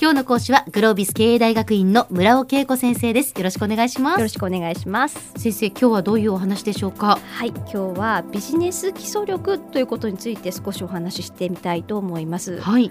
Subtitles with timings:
[0.00, 3.32] 今日の講師はグロービス経営大学院の村尾恵子先生です。
[3.36, 4.18] よろしくお願いします。
[4.18, 5.34] よろしくお願いします。
[5.36, 7.20] 先生今日はどういうお話でしょうか？
[7.24, 12.60] はい今日はビジネス基礎力ということについて少しお話ししてみたいと思います。
[12.60, 12.90] はい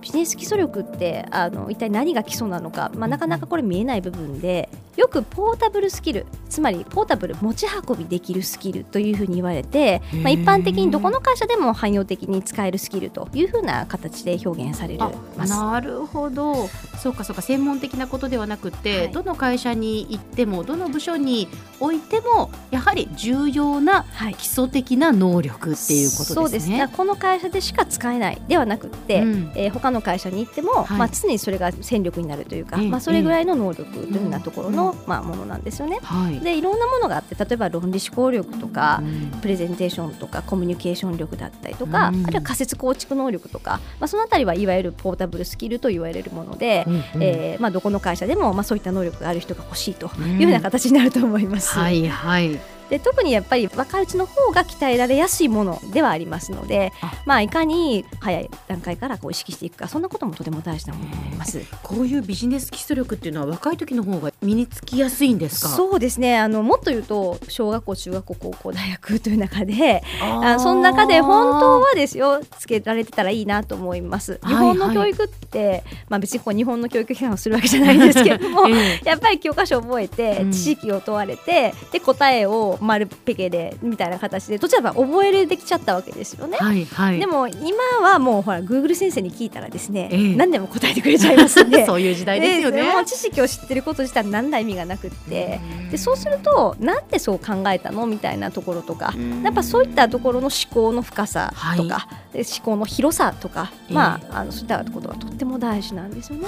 [0.00, 15.00] ビジネス基礎力ってあの一体何が基礎なのか、まあ、なかなかこれ見えない部分でよくポータブルスキルつまりポータブル持ち運びできるスキルというふうに言われて、まあ、一般的にどこの会社でも汎用的に使えるスキルというふうな形で表現される
[15.36, 15.52] ます。
[15.52, 16.68] なるほど。
[16.98, 24.06] そうかそうか専門的なことではなくて、はい、どの会社に行ってもどの部署においてもやはり重要な
[24.38, 26.36] 基礎的な能力っていうことですね。
[26.36, 26.68] はい、そうです。
[26.70, 35.98] ねこの会社でしか使えないではなくて、うん、えー、他の会社に行っても、はい、まあ、常にそれが戦力になるというか、まあ、それぐらいの能力というようなところの、まあ、ものなんですよね。
[36.02, 39.02] はい、でいろんなものがあって例えば論理思考力とか、
[39.42, 51.78] プレゼンテーションとかコミュニケーション力だったりとか、あるいは仮説構築能力とか、まあ、そのあたりはいわゆるポータブルスキルと言われるもので、うんうん、えー、まあ、どこの会社でも、まあ、そういった能力がある人が欲しいというような形になると思います。
[51.78, 56.92] はいはいで特にやっぱり若いうちの方が鍛えられやすいものではありますので
[57.24, 61.60] まあ、いかに早い段階からこう意識していくかそんなこともとても大事なものと思います。
[61.82, 65.68] こういうビジネス基礎力っていうのは若い時の方が身につきやすいんですか？
[65.68, 66.38] そうですね。
[66.38, 74.40] あのもっと言うと小学校中学校高校大学という中であその中で本当はですよつけられてたらいいなと思います。
[74.46, 86.56] 日本の教育って、はいはい、まあ、別にこう日本の教育批判をするわけじゃないんですけれども、 えやっぱり教科書を覚えて知識を問われて、うん、で答えを丸ペケでみたいな形でどちらか覚えるできちゃったわけですよね。
[86.58, 91.84] はいはい、でも今はもうほらグーグル先生に聞いたらですね、えー、何でも答えてくれちゃいますんで。
[91.86, 92.82] そういう時代ですよね。
[92.82, 106.46] もう知識を知ってること自体何ら意味がなくってでそうするとなんでそう考えたのみたいなところとかやっぱそういったところの思考の深さとか、はい、思考の広さとか、えー、まああのそういったことがとっても大事なんですよね。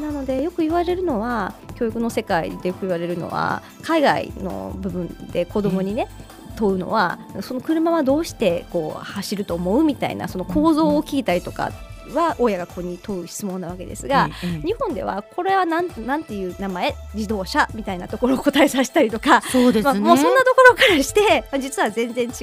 [0.00, 6.08] なのでよく言われるのは教育の世界でよく言われるのは海外の部分で子供にね、
[6.56, 11.72] 問うのはその車はどうしてこう走ると思うみたいなその構造を聞いたりとか
[12.12, 22.34] は親が子に問う質問なわけですが、うんうん、日本ではこれはなんなんていう名前自動車みたいなところを答えさせたりとかそうです、ね、まあ、もうそんなところからして実は全然違っ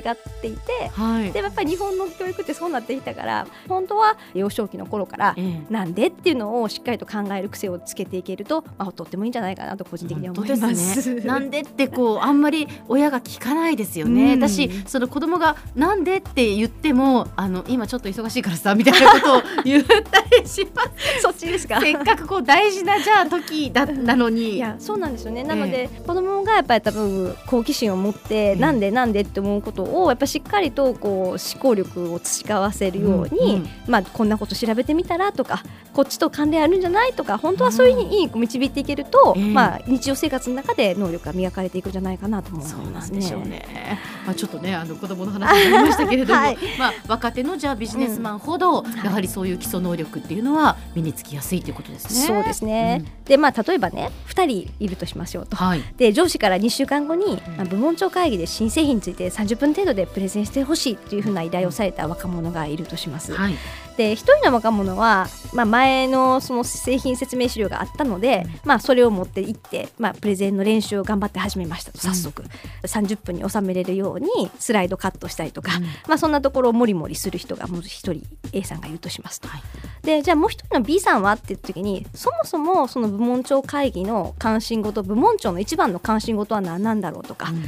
[0.41, 5.35] ていて、はい、でやっぱり日本の教育ってそうなってきたから本当は幼少期の頃から
[5.69, 11.13] なんでっていうのをしっかりと考える癖をつけていけると、まあ、とってもいいんじゃないかなと個人的に思います。
[11.13, 14.33] ね、 なんでってこうあんまり親が聞かないですよね。
[14.33, 19.95] うん、私その子供がなんでって言ってもあの今ちょっと忙しいからさみたいなことを 言った
[20.41, 21.21] りします。
[21.21, 24.55] そっちですかせっかくこう大事なじゃあ時だったのに。
[24.55, 25.43] いやそうなんですよね。
[25.43, 33.49] なので、えー、子供がやっぱり多分好奇心を持って、うん、なんでなんでって思うことをやっぱしっかりとこう思考力を培わせるように、うん。
[33.49, 35.63] うん、まあこんなこと調べてみたらとか
[35.93, 43.21] こっちと関連あるんじゃないとか本当はそういうふうに導いていけると、うん、まあ日常生活の中で能力が磨かれていくんじゃないかなと思いますね。
[43.21, 43.99] そうね。
[44.25, 52.27] まあちょっとねあの子供の話になりましたけれども、はい、まあ若手のじゃあビジネスマンほど、やはりそういう基礎能力っていうのは身につきやすいということですね。
[52.27, 63.33] そうですね、うん、でまあ例えばね2人いるとしましょうと、はい、で上司から2週間後に、まあ、部門長会議で新製品について30分程度でプレゼンしてほしいというふうな依頼をされた若者がいるとします。
[63.33, 63.55] はい
[63.97, 72.49] で1人の若者は、まあ、前のその製品説明資料があったので、まあ、それを持って行って、まあ、プレゼンの練習を頑張って始めましたと早速、うん、
[72.83, 79.47] 30分に収めれるようにスライドカットしたりとか、うん、まあ、そんなところをもりもりする人がもう1人 A さんがいるとしますと。
[79.47, 79.61] はい、
[80.03, 87.65] でじゃあもう1人の B さんはって言った時にそもそもその部門長会議の関心事部門長の一番の関心事は何なんだろうとか、うん、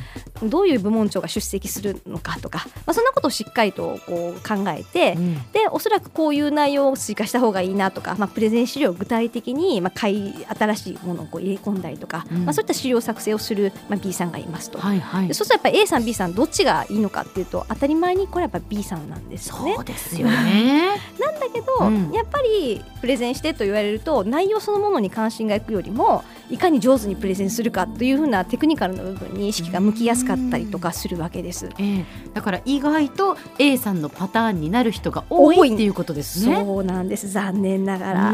[0.49, 5.17] どういう部門長が出席するのかとか、まあ、そんなことをしっかりとこう考えて、
[5.51, 19.75] でおそらくこういう内容を追加した方がいいなとか、まあ、プレゼン資料を具体的に、まあ、買い新しいものをこう入れ込んだりとか、うん、まあ、そういった資料作成をする、まあ、B さんがいますと、はいはい、そうするとやっぱ A さん B さんどっちがいいのかっていうと当たり前にこれやっぱ B さんなんですよね。
[19.75, 20.89] そうですよね。
[21.19, 31.69] なんだけど、うん、やっぱりプレゼンしてと言われると内容そのものに関心がいくよりもいかに上手にプレゼンするかというふうなテクニカルな部分に意識が向きやすかったりとかするわけです。
[31.77, 36.55] えー、だから意外と A さんのパターンになる人が多いっていうことですね。
[36.55, 37.29] そうなんです。
[37.29, 38.33] 残念ながら。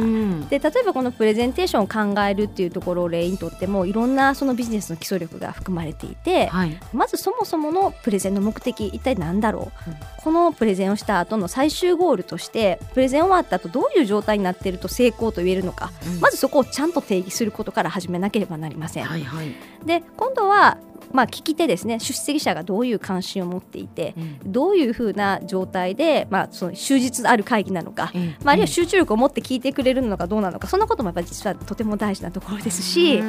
[0.50, 19.06] で例えばこのプレゼンテーションを考えるっていうところを例にとってもいろんなそのビジネスの基礎力が含まれていて、はい、まずそもそものプレゼンの目的一体何だろう、うん、このプレゼンをした後の最終ゴールとしてプレゼン終わった後どういう状態になっていると成功と言えるのか、うん、まずそこをちゃんと定義することから始めなければなりません。
[19.06, 19.56] はいはい、
[19.86, 20.78] で今度は
[21.12, 22.00] まあ、聞き手ですね。
[22.00, 33.22] 出席者がどういう関心を持っていて、うん、どういうふうな状態で、まあ、その終日ある会議なのか、うん、まあ、あるいは集中力を持って聞いてくれるのかどうなのかそんなこともやっぱり実はとても大事なところですし、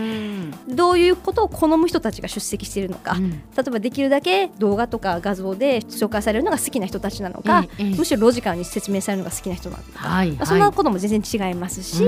[0.68, 10.32] どういうことを好む人たちが出席しているのか、例えばできるだけ動画とか画像で紹介されるのが好きな人たちなのか、むしろロジカルに説明されるのが好きな人なのか、はい。
[10.32, 12.02] まあ、そんなことも全然違いますし、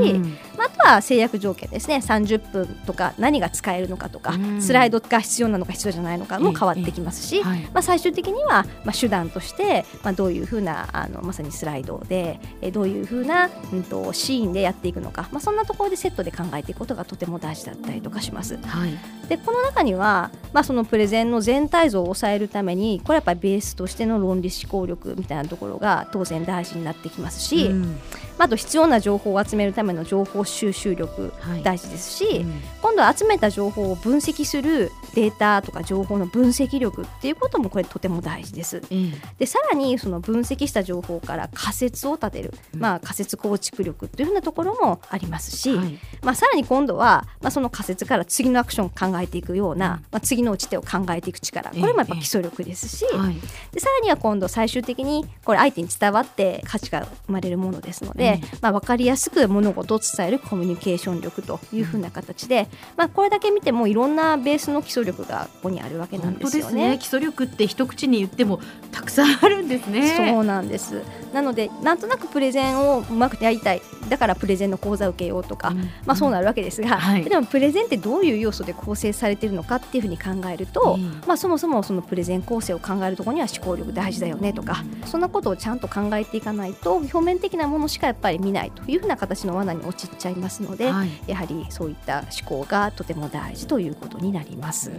[0.57, 1.97] まあ、あとは制約条件ですね。
[1.97, 12.41] 30分とか何が使えるのかとか、スライドが必要なのか必要じゃないのかも変わってきますし、まあ、最終的にはまあ手段として、まあ、どういうふうなあのまさにスライドで
[12.73, 18.57] どういうふうな、うんと、シーンでやっていくのか、まあ、そんなところでセットで考えていくことがとても大事だったりとかします。
[18.63, 27.99] はい、でこの中には、まあ、そのプレゼンの全体像を抑えるためにこれやっぱりベースとしての論理思考力みたいなところが当然大事になってきますし、うん、
[28.39, 31.33] あと必要な情報を集めるための情報収集力
[31.63, 38.83] 大事ですし、はいうん、今度は集めた情報を分析するデータとか情報の分析力っていうこともこれとても大事です。
[38.91, 51.71] うん、でさらにその分析した情報から仮説を立てる、まあ、仮説構築力っていうふうなところもありますし、はい、まあ、さらに今度は、まあ、その仮説から次のアクションを考えていくような、まあ、次の打ち手を考えていく力。
[51.71, 53.35] これもやっぱ基礎力ですし、はい、
[53.73, 66.91] でさらには今度最終的にこれ相手に伝わって価値が生まれるものですので、まあ、分かりやすく物事を伝えるコミュニケーション力というふうな形で、まあ、これだけ見てもいろんなベースの基礎力がここにあるわけなんですよね。
[66.91, 68.61] ね基礎力って一口に言っても
[68.91, 70.15] たくさんあるんですね。
[70.17, 71.03] そうなんです。
[71.33, 73.83] なのでなんとなくプレゼンをうまくやりたい。
[74.09, 94.92] だからプレゼンの講座を受けようとか、うん、まあ、そうなるわけですが、はい、でもプレゼンってどういう要素で構成されているのかっていうふうに考えると、うん、まあ、そもそもそのプレゼン構成を考えるところには思考力大事だよねとか、うん、そんなことをちゃんと考えていかないと表面的なものしかやっぱり見ないというふうな形の罠に陥っちゃいますので、はい、やはりそういった思考がとても大事ということになります。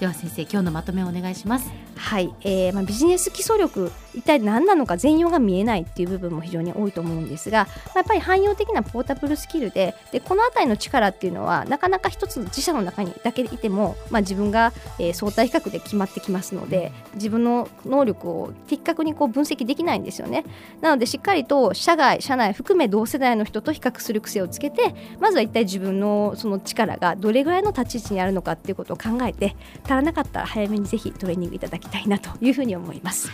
[0.00, 1.85] では先生今日のまとめをお願いします。
[1.96, 20.44] はい、えーまあ、ビジネス基礎力一体何なのか全容が見えないっていう部分も非常に多いと思うんですが、まあ、やっぱり汎用的なポータブルスキルででこの辺りの力っていうのはなかなか一つの自社の中にだけいても、まあ、自分が、えー、相対比較で決まってきますので自分の能力を的確にこう分析できないんですよね。
[20.80, 33.30] なのでしっかりと社外社内含め同世代の人と比較する癖をつけてまずは一体自分のその力がどれぐらいの立ち位置にあるのかっていうことを考えて足らなかったら早めにぜひトレーニングいただきたいなというふうに思います。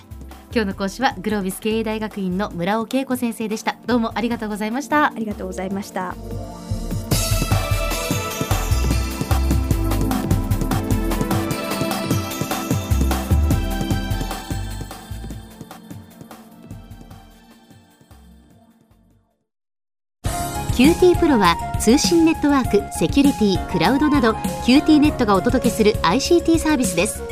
[0.55, 3.77] 今日の講師はグロービス経営大学院の村尾恵子先生でした。
[3.87, 5.07] どうもありがとうございました。
[5.07, 6.15] ありがとうございました。
[20.77, 24.35] QT プロは通信ネットワーク、セキュリティ、クラウドなど
[24.65, 27.32] QTnet がお届けする ICT サービスです